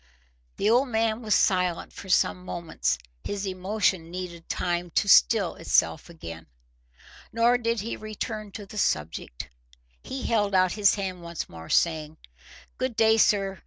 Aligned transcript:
The 0.57 0.67
old 0.67 0.87
man 0.87 1.21
was 1.21 1.35
silent 1.35 1.93
for 1.93 2.09
some 2.09 2.43
moments: 2.43 2.97
his 3.23 3.45
emotion 3.45 4.09
needed 4.09 4.49
time 4.49 4.89
to 4.95 5.07
still 5.07 5.53
itself 5.57 6.09
again. 6.09 6.47
Nor 7.31 7.59
did 7.59 7.81
he 7.81 7.95
return 7.95 8.51
to 8.53 8.65
the 8.65 8.79
subject. 8.79 9.51
He 10.01 10.23
held 10.23 10.55
out 10.55 10.71
his 10.71 10.95
hand 10.95 11.21
once 11.21 11.47
more, 11.47 11.69
saying— 11.69 12.17
"Good 12.79 12.95
day, 12.95 13.17
sir. 13.17 13.59